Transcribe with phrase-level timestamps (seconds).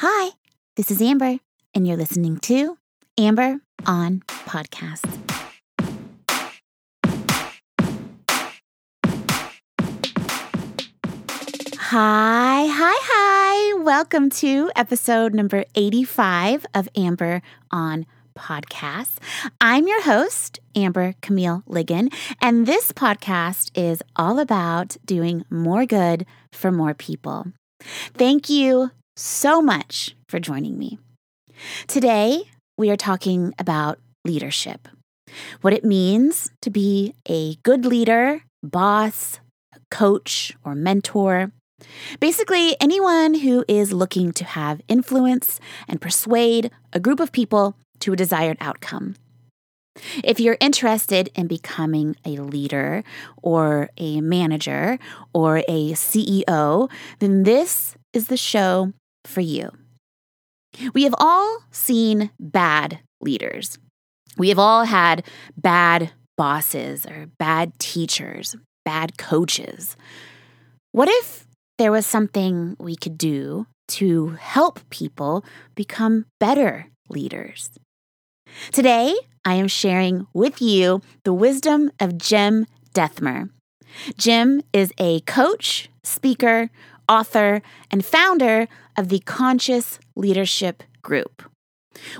[0.00, 0.32] Hi,
[0.76, 1.38] this is Amber,
[1.72, 2.76] and you're listening to
[3.16, 5.06] Amber on Podcast.
[11.78, 13.80] Hi, hi, hi.
[13.80, 17.40] Welcome to episode number 85 of Amber
[17.70, 18.04] on
[18.38, 19.16] Podcast.
[19.62, 26.26] I'm your host, Amber Camille Ligon, and this podcast is all about doing more good
[26.52, 27.46] for more people.
[28.12, 30.98] Thank you so much for joining me.
[31.86, 32.44] Today,
[32.76, 34.88] we are talking about leadership,
[35.62, 39.40] what it means to be a good leader, boss,
[39.90, 41.50] coach, or mentor.
[42.20, 48.12] Basically, anyone who is looking to have influence and persuade a group of people to
[48.12, 49.16] a desired outcome.
[50.22, 53.02] If you're interested in becoming a leader
[53.42, 54.98] or a manager
[55.32, 58.92] or a CEO, then this is the show
[59.26, 59.70] for you.
[60.94, 63.78] We have all seen bad leaders.
[64.36, 65.24] We have all had
[65.56, 69.96] bad bosses or bad teachers, bad coaches.
[70.92, 71.46] What if
[71.78, 77.70] there was something we could do to help people become better leaders?
[78.72, 79.14] Today,
[79.44, 83.50] I am sharing with you the wisdom of Jim Dethmer.
[84.18, 86.70] Jim is a coach, speaker,
[87.08, 91.42] author, and founder of the Conscious Leadership Group,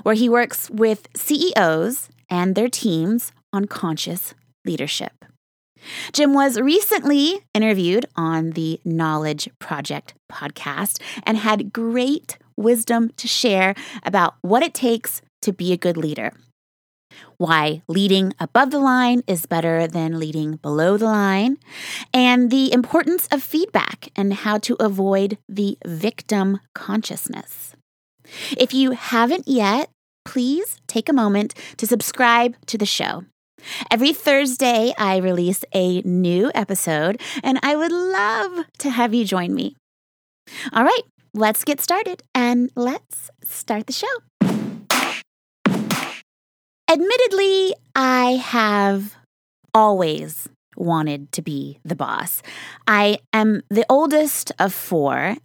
[0.03, 4.33] where he works with CEOs and their teams on conscious
[4.65, 5.25] leadership.
[6.11, 13.75] Jim was recently interviewed on the Knowledge Project podcast and had great wisdom to share
[14.03, 16.33] about what it takes to be a good leader.
[17.37, 21.57] Why leading above the line is better than leading below the line,
[22.13, 27.75] and the importance of feedback and how to avoid the victim consciousness.
[28.57, 29.89] If you haven't yet,
[30.25, 33.25] please take a moment to subscribe to the show.
[33.89, 39.53] Every Thursday, I release a new episode, and I would love to have you join
[39.53, 39.75] me.
[40.73, 41.01] All right,
[41.33, 44.56] let's get started and let's start the show.
[46.89, 49.15] Admittedly, I have
[49.73, 52.41] always wanted to be the boss.
[52.87, 55.35] I am the oldest of four.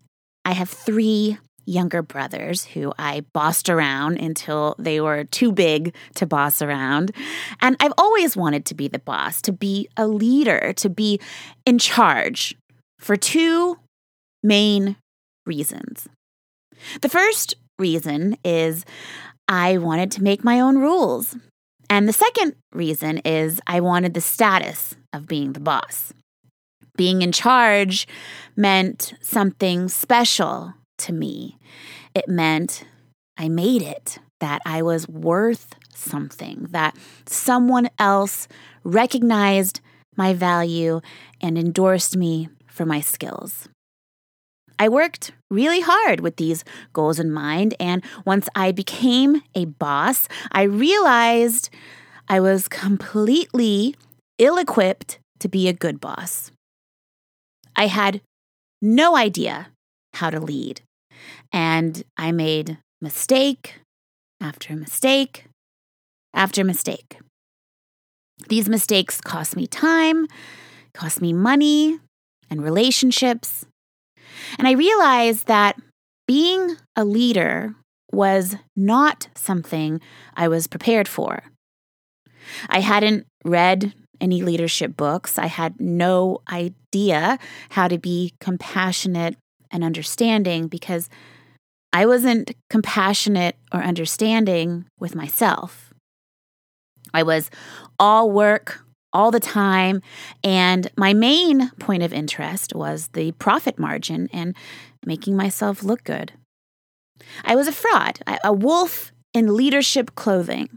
[0.45, 6.27] I have three younger brothers who I bossed around until they were too big to
[6.27, 7.13] boss around.
[7.61, 11.21] And I've always wanted to be the boss, to be a leader, to be
[11.67, 12.55] in charge
[13.01, 13.79] for two
[14.45, 14.97] main
[15.45, 16.09] reasons.
[17.01, 18.85] The first reason is
[19.49, 21.37] I wanted to make my own rules.
[21.91, 26.13] And the second reason is I wanted the status of being the boss.
[26.97, 28.07] Being in charge
[28.57, 31.59] meant something special to me.
[32.15, 32.85] It meant
[33.37, 38.49] I made it, that I was worth something, that someone else
[38.85, 39.81] recognized
[40.17, 41.01] my value
[41.41, 43.69] and endorsed me for my skills.
[44.83, 47.77] I worked really hard with these goals in mind.
[47.79, 51.71] And once I became a boss, I realized
[52.29, 53.95] I was completely
[54.39, 56.51] ill equipped to be a good boss.
[57.77, 58.23] I had
[58.81, 59.69] no idea
[60.15, 60.81] how to lead.
[61.53, 63.77] And I made mistake
[64.41, 65.45] after mistake
[66.35, 67.19] after mistake.
[68.49, 70.27] These mistakes cost me time,
[70.93, 72.01] cost me money
[72.51, 73.65] and relationships,
[74.59, 75.77] and I realized that
[76.27, 77.75] being a leader
[78.13, 80.01] was not something
[80.35, 81.43] I was prepared for.
[82.69, 85.39] I hadn't read any leadership books.
[85.39, 87.39] I had no idea
[87.71, 89.37] how to be compassionate
[89.71, 91.09] and understanding because
[91.93, 95.93] I wasn't compassionate or understanding with myself.
[97.13, 97.51] I was
[97.99, 98.81] all work,
[99.13, 100.03] all the time.
[100.43, 104.57] And my main point of interest was the profit margin and
[105.05, 106.33] making myself look good.
[107.45, 110.69] I was a fraud, a wolf in leadership clothing.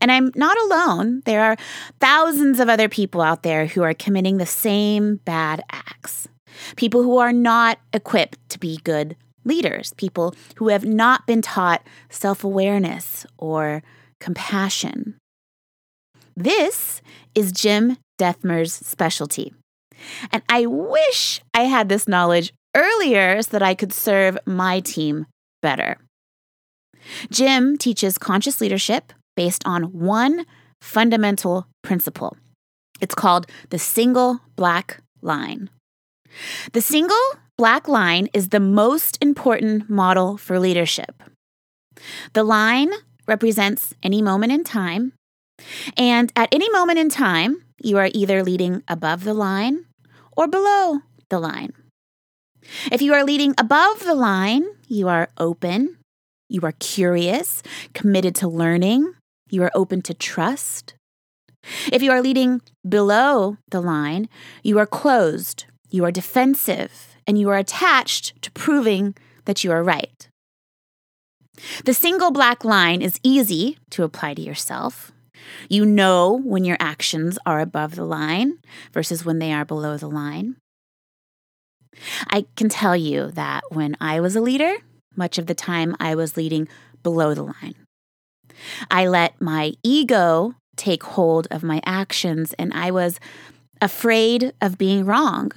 [0.00, 1.22] And I'm not alone.
[1.26, 1.56] There are
[2.00, 6.28] thousands of other people out there who are committing the same bad acts.
[6.76, 11.86] People who are not equipped to be good leaders, people who have not been taught
[12.08, 13.82] self awareness or
[14.20, 15.16] compassion.
[16.36, 17.02] This
[17.34, 19.52] is Jim Dethmer's specialty.
[20.32, 25.26] And I wish I had this knowledge earlier so that I could serve my team
[25.60, 25.96] better.
[27.30, 30.46] Jim teaches conscious leadership based on one
[30.80, 32.36] fundamental principle.
[33.00, 35.70] It's called the single black line.
[36.72, 37.16] The single
[37.58, 41.22] black line is the most important model for leadership.
[42.32, 42.90] The line
[43.28, 45.12] represents any moment in time,
[45.96, 49.86] and at any moment in time, you are either leading above the line
[50.36, 51.72] or below the line.
[52.90, 55.98] If you are leading above the line, you are open,
[56.48, 57.62] you are curious,
[57.92, 59.14] committed to learning,
[59.50, 60.94] you are open to trust.
[61.92, 64.28] If you are leading below the line,
[64.62, 69.14] you are closed, you are defensive, and you are attached to proving
[69.44, 70.28] that you are right.
[71.84, 75.12] The single black line is easy to apply to yourself.
[75.68, 78.58] You know when your actions are above the line
[78.92, 80.56] versus when they are below the line.
[82.28, 84.76] I can tell you that when I was a leader,
[85.14, 86.68] much of the time I was leading
[87.02, 87.74] below the line.
[88.90, 93.20] I let my ego take hold of my actions, and I was
[93.80, 95.50] afraid of being wrong,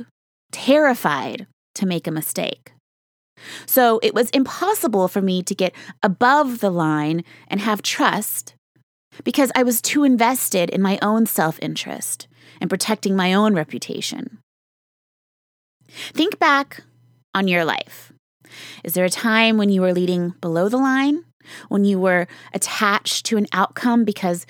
[0.51, 2.73] terrified to make a mistake.
[3.65, 8.55] So it was impossible for me to get above the line and have trust
[9.23, 12.27] because I was too invested in my own self interest
[12.59, 14.39] and protecting my own reputation.
[16.13, 16.81] Think back
[17.33, 18.11] on your life.
[18.83, 21.23] Is there a time when you were leading below the line?
[21.69, 24.45] When you were attached to an outcome because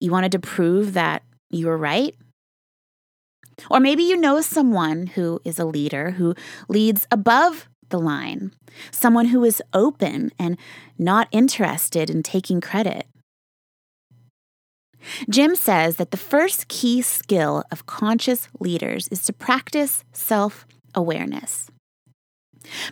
[0.00, 2.14] you wanted to prove that you were right?
[3.70, 6.34] Or maybe you know someone who is a leader who
[6.68, 8.52] leads above the line,
[8.90, 10.58] someone who is open and
[10.98, 13.06] not interested in taking credit.
[15.28, 21.70] Jim says that the first key skill of conscious leaders is to practice self awareness.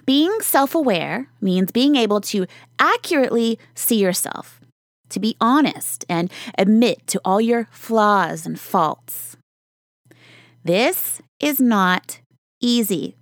[0.06, 2.46] Being self aware means being able to
[2.78, 4.60] accurately see yourself,
[5.08, 9.36] to be honest and admit to all your flaws and faults.
[10.64, 12.20] This is not
[12.60, 13.16] easy.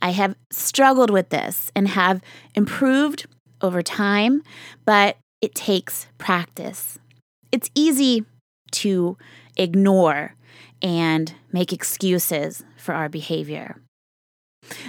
[0.00, 2.20] I have struggled with this and have
[2.54, 3.26] improved
[3.60, 4.42] over time,
[4.84, 6.98] but it takes practice.
[7.50, 8.24] It's easy
[8.72, 9.16] to
[9.56, 10.34] ignore
[10.82, 13.80] and make excuses for our behavior.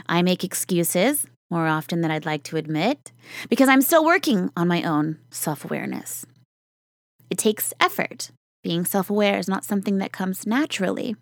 [0.07, 3.11] I make excuses more often than I'd like to admit
[3.49, 6.25] because I'm still working on my own self awareness.
[7.29, 8.31] It takes effort.
[8.63, 11.15] Being self aware is not something that comes naturally.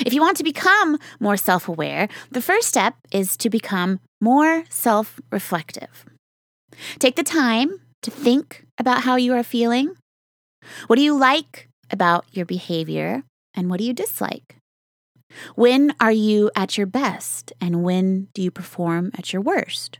[0.00, 4.64] If you want to become more self aware, the first step is to become more
[4.68, 6.04] self reflective.
[6.98, 9.90] Take the time to think about how you are feeling.
[10.86, 14.58] What do you like about your behavior, and what do you dislike?
[15.56, 19.98] When are you at your best, and when do you perform at your worst?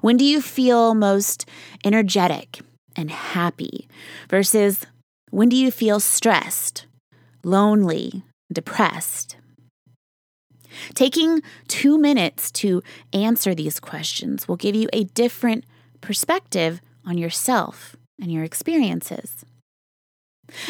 [0.00, 1.46] When do you feel most
[1.84, 2.62] energetic
[2.96, 3.86] and happy
[4.30, 4.86] versus
[5.30, 6.86] when do you feel stressed,
[7.42, 9.36] lonely, depressed?
[10.94, 15.64] Taking two minutes to answer these questions will give you a different
[16.00, 19.44] perspective on yourself and your experiences.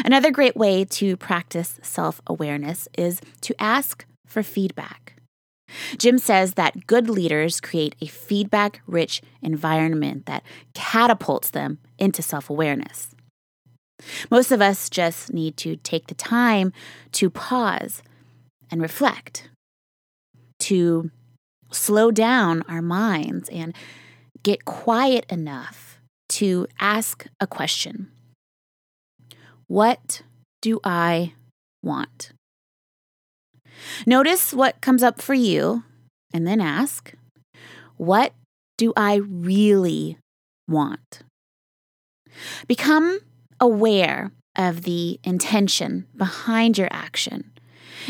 [0.05, 5.15] Another great way to practice self awareness is to ask for feedback.
[5.99, 10.45] Jim says that good leaders create a feedback rich environment that
[10.75, 13.09] catapults them into self awareness.
[14.31, 16.73] Most of us just need to take the time
[17.13, 18.03] to pause
[18.71, 19.51] and reflect,
[20.61, 21.11] to
[21.71, 23.75] slow down our minds and
[24.43, 25.94] get quiet enough
[26.35, 28.11] to ask a question.
[29.67, 30.23] What
[30.62, 31.35] do I
[31.83, 32.33] want?
[34.07, 35.85] Notice what comes up for you
[36.33, 37.14] and then ask,
[37.97, 38.33] What
[38.76, 40.19] do I really
[40.69, 41.21] want?
[42.67, 43.21] Become
[43.61, 47.53] aware of the intention behind your action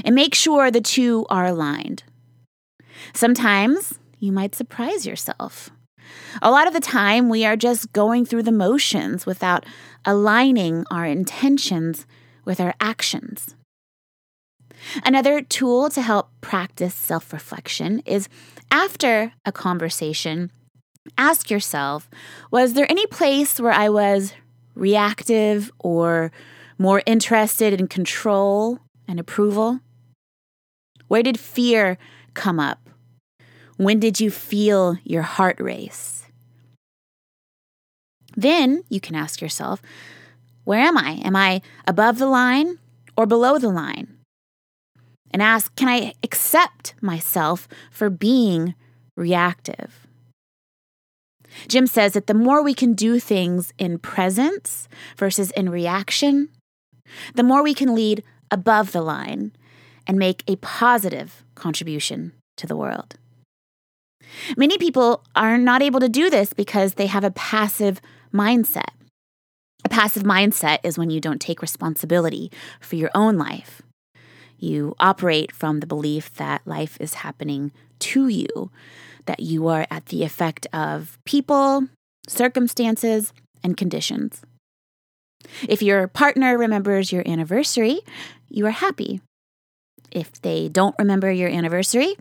[0.04, 2.04] and make sure the two are aligned.
[3.12, 5.70] Sometimes you might surprise yourself.
[6.42, 9.64] A lot of the time, we are just going through the motions without
[10.04, 12.06] aligning our intentions
[12.44, 13.54] with our actions.
[15.04, 18.28] Another tool to help practice self reflection is
[18.70, 20.50] after a conversation,
[21.16, 22.08] ask yourself
[22.50, 24.34] Was there any place where I was
[24.74, 26.32] reactive or
[26.78, 29.80] more interested in control and approval?
[31.08, 31.98] Where did fear
[32.34, 32.90] come up?
[33.76, 36.26] When did you feel your heart race?
[38.36, 39.82] Then you can ask yourself,
[40.64, 41.20] where am I?
[41.24, 42.78] Am I above the line
[43.16, 44.18] or below the line?
[45.30, 48.74] And ask, can I accept myself for being
[49.16, 50.06] reactive?
[51.68, 56.48] Jim says that the more we can do things in presence versus in reaction,
[57.34, 59.52] the more we can lead above the line
[60.06, 63.16] and make a positive contribution to the world.
[64.56, 68.00] Many people are not able to do this because they have a passive
[68.32, 68.90] mindset.
[69.84, 72.50] A passive mindset is when you don't take responsibility
[72.80, 73.82] for your own life.
[74.58, 78.70] You operate from the belief that life is happening to you,
[79.26, 81.88] that you are at the effect of people,
[82.26, 84.42] circumstances, and conditions.
[85.68, 88.00] If your partner remembers your anniversary,
[88.48, 89.20] you are happy.
[90.10, 92.16] If they don't remember your anniversary,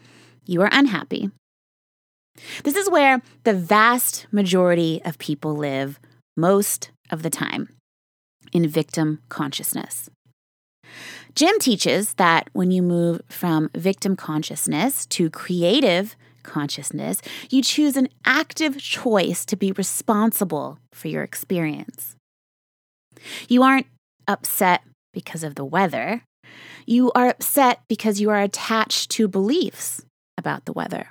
[0.46, 1.32] you are unhappy.
[2.64, 6.00] This is where the vast majority of people live
[6.36, 7.70] most of the time
[8.52, 10.10] in victim consciousness.
[11.36, 18.10] Jim teaches that when you move from victim consciousness to creative consciousness, you choose an
[18.26, 22.16] active choice to be responsible for your experience.
[23.48, 23.88] You aren't
[24.28, 26.24] upset because of the weather.
[26.86, 30.06] You are upset because you are attached to beliefs
[30.38, 31.08] about the weather.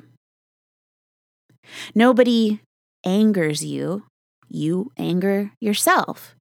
[1.95, 2.61] Nobody
[3.04, 4.04] angers you,
[4.49, 6.35] you anger yourself.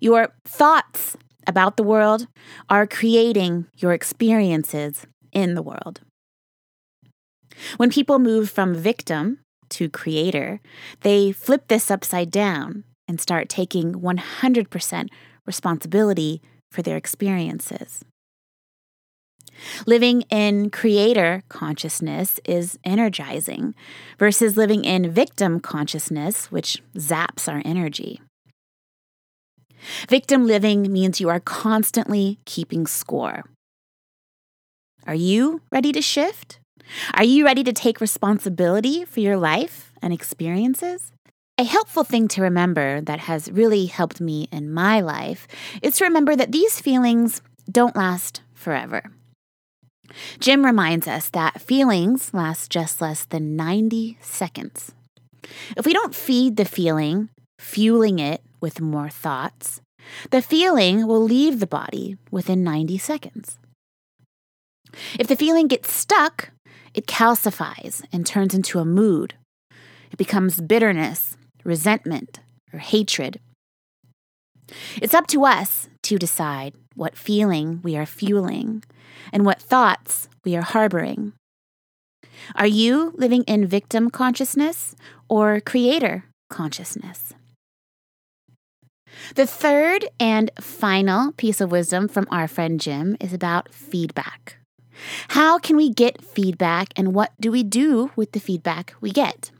[0.00, 2.26] Your thoughts about the world
[2.68, 6.00] are creating your experiences in the world.
[7.76, 10.60] When people move from victim to creator,
[11.02, 15.08] they flip this upside down and start taking 100%
[15.46, 18.04] responsibility for their experiences.
[19.86, 23.74] Living in creator consciousness is energizing
[24.18, 28.20] versus living in victim consciousness, which zaps our energy.
[30.08, 33.44] Victim living means you are constantly keeping score.
[35.06, 36.58] Are you ready to shift?
[37.14, 41.12] Are you ready to take responsibility for your life and experiences?
[41.58, 45.46] A helpful thing to remember that has really helped me in my life
[45.82, 49.12] is to remember that these feelings don't last forever.
[50.38, 54.92] Jim reminds us that feelings last just less than 90 seconds.
[55.76, 59.80] If we don't feed the feeling, fueling it with more thoughts,
[60.30, 63.58] the feeling will leave the body within 90 seconds.
[65.18, 66.50] If the feeling gets stuck,
[66.92, 69.34] it calcifies and turns into a mood.
[70.12, 72.40] It becomes bitterness, resentment,
[72.72, 73.40] or hatred.
[75.02, 78.82] It's up to us to decide what feeling we are fueling
[79.32, 81.32] and what thoughts we are harboring.
[82.54, 84.94] Are you living in victim consciousness
[85.28, 87.34] or creator consciousness?
[89.34, 94.58] The third and final piece of wisdom from our friend Jim is about feedback.
[95.28, 99.50] How can we get feedback and what do we do with the feedback we get?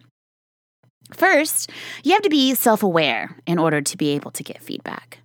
[1.12, 1.70] First,
[2.02, 5.18] you have to be self aware in order to be able to get feedback.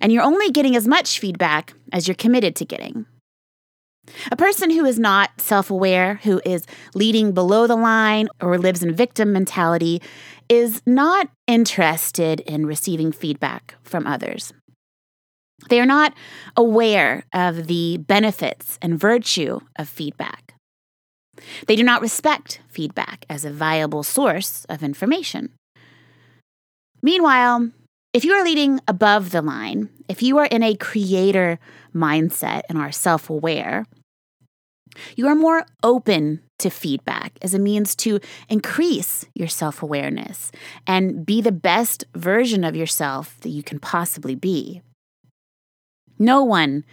[0.00, 3.06] And you're only getting as much feedback as you're committed to getting.
[4.32, 8.82] A person who is not self aware, who is leading below the line or lives
[8.82, 10.02] in victim mentality,
[10.48, 14.52] is not interested in receiving feedback from others.
[15.68, 16.14] They are not
[16.56, 20.54] aware of the benefits and virtue of feedback.
[21.66, 25.50] They do not respect feedback as a viable source of information.
[27.02, 27.70] Meanwhile,
[28.12, 31.58] if you are leading above the line, if you are in a creator
[31.94, 33.86] mindset and are self aware,
[35.16, 40.50] you are more open to feedback as a means to increase your self awareness
[40.86, 44.82] and be the best version of yourself that you can possibly be.
[46.18, 46.84] No one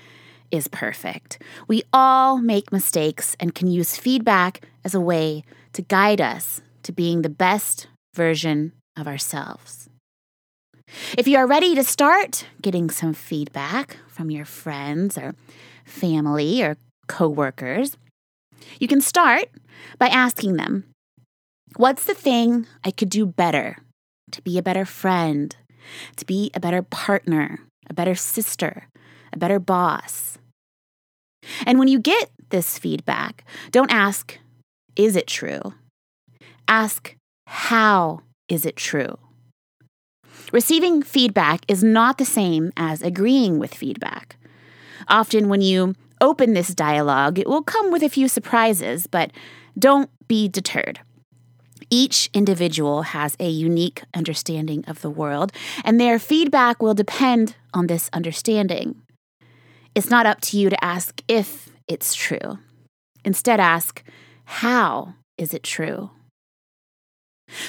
[0.51, 1.41] is perfect.
[1.67, 5.43] We all make mistakes and can use feedback as a way
[5.73, 9.86] to guide us to being the best version of ourselves.
[11.17, 15.35] If you are ready to start getting some feedback from your friends or
[15.85, 16.77] family or
[17.07, 17.97] coworkers,
[18.79, 19.49] you can start
[19.97, 20.85] by asking them,
[21.75, 23.77] What's the thing I could do better
[24.31, 25.55] to be a better friend,
[26.15, 28.87] to be a better partner, a better sister,
[29.33, 30.37] a better boss?
[31.65, 34.39] And when you get this feedback, don't ask,
[34.95, 35.73] Is it true?
[36.67, 37.15] Ask,
[37.45, 39.17] How is it true?
[40.51, 44.37] Receiving feedback is not the same as agreeing with feedback.
[45.07, 49.31] Often, when you open this dialogue, it will come with a few surprises, but
[49.77, 51.01] don't be deterred.
[51.89, 55.51] Each individual has a unique understanding of the world,
[55.83, 59.01] and their feedback will depend on this understanding.
[59.95, 62.59] It's not up to you to ask if it's true.
[63.23, 64.03] Instead, ask,
[64.45, 66.11] how is it true?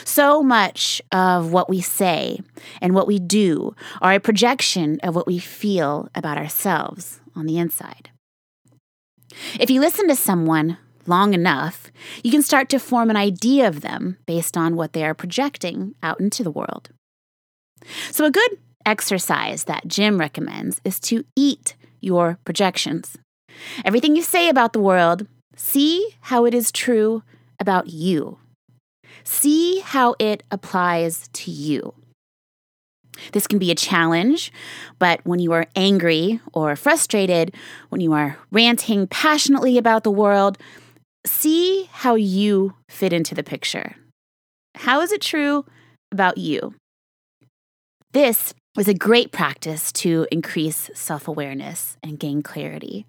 [0.04, 2.40] So much of what we say
[2.80, 7.58] and what we do are a projection of what we feel about ourselves on the
[7.58, 8.10] inside.
[9.60, 11.90] If you listen to someone long enough,
[12.22, 15.94] you can start to form an idea of them based on what they are projecting
[16.02, 16.90] out into the world.
[18.10, 23.16] So, a good exercise that Jim recommends is to eat your projections.
[23.84, 27.22] Everything you say about the world, see how it is true
[27.60, 28.38] about you.
[29.24, 31.94] See how it applies to you.
[33.32, 34.52] This can be a challenge,
[34.98, 37.54] but when you are angry or frustrated,
[37.88, 40.58] when you are ranting passionately about the world,
[41.26, 43.96] see how you fit into the picture.
[44.76, 45.64] How is it true
[46.12, 46.74] about you?
[48.12, 53.04] This is a great practice to increase self awareness and gain clarity.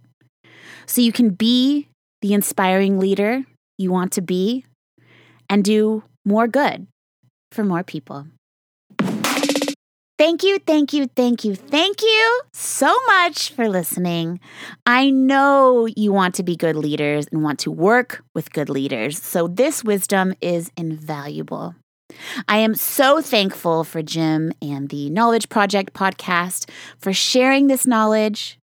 [0.85, 1.87] So you can be
[2.21, 3.43] the inspiring leader
[3.77, 4.65] you want to be
[5.49, 6.87] and do more good
[7.51, 8.27] for more people.
[10.17, 14.41] Thank you, thank you, thank you, thank you so much for listening.
[14.85, 19.21] I know you want to be good leaders and want to work with good leaders,
[19.23, 21.73] so this wisdom is invaluable.
[22.49, 28.59] I am so thankful for Jim and the Knowledge Project podcast for sharing this knowledge.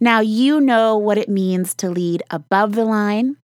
[0.00, 3.36] Now you know what it means to lead above the line,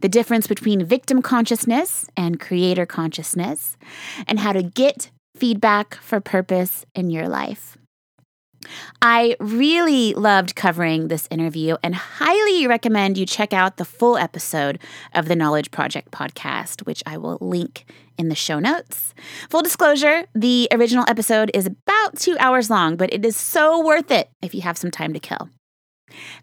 [0.00, 3.76] the difference between victim consciousness and creator consciousness,
[4.26, 7.76] and how to get feedback for purpose in your life.
[9.00, 14.78] I really loved covering this interview and highly recommend you check out the full episode
[15.14, 17.86] of the Knowledge Project podcast, which I will link
[18.18, 19.14] in the show notes.
[19.48, 24.10] Full disclosure the original episode is about two hours long, but it is so worth
[24.10, 25.48] it if you have some time to kill.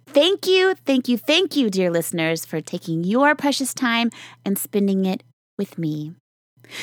[0.06, 4.10] Thank you, thank you, thank you, dear listeners, for taking your precious time
[4.46, 5.24] and spending it
[5.58, 6.14] with me.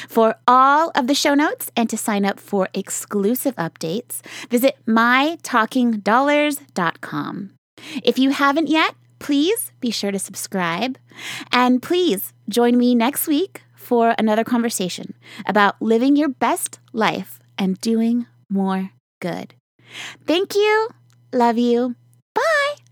[0.08, 7.50] For all of the show notes and to sign up for exclusive updates, visit mytalkingdollars.com.
[8.02, 10.98] If you haven't yet, please be sure to subscribe.
[11.52, 15.14] And please join me next week for another conversation
[15.46, 19.54] about living your best life and doing more good.
[20.26, 20.88] Thank you.
[21.32, 21.94] Love you.
[22.34, 22.83] Bye.